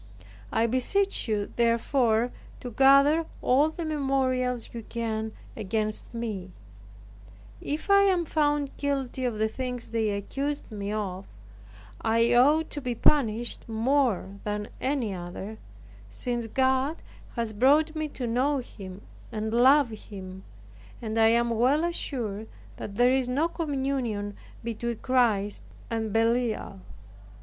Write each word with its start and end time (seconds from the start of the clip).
I 0.51 0.65
beseech 0.65 1.27
you, 1.27 1.53
therefore, 1.57 2.31
to 2.61 2.71
gather 2.71 3.27
all 3.43 3.69
the 3.69 3.85
memorials 3.85 4.73
you 4.73 4.81
can 4.81 5.31
against 5.55 6.11
me; 6.11 6.49
if 7.61 7.87
I 7.87 8.05
am 8.05 8.25
found 8.25 8.75
guilty 8.77 9.25
of 9.25 9.37
the 9.37 9.47
things 9.47 9.91
they 9.91 10.09
accuse 10.09 10.63
me 10.71 10.91
of, 10.91 11.27
I 12.01 12.33
ought 12.33 12.71
to 12.71 12.81
be 12.81 12.95
punished 12.95 13.69
more 13.69 14.39
than 14.43 14.69
any 14.81 15.13
other, 15.13 15.59
since 16.09 16.47
God 16.47 17.03
has 17.35 17.53
brought 17.53 17.95
me 17.95 18.07
to 18.07 18.25
know 18.25 18.57
Him 18.57 19.01
and 19.31 19.53
love 19.53 19.91
Him, 19.91 20.43
and 20.99 21.15
I 21.19 21.27
am 21.27 21.51
well 21.51 21.83
assured 21.83 22.47
that 22.77 22.95
there 22.95 23.11
is 23.11 23.29
no 23.29 23.47
communion 23.47 24.35
between 24.63 24.95
Christ 24.97 25.63
and 25.91 26.11
Belial." 26.11 26.79